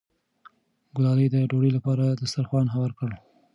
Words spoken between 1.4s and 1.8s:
ډوډۍ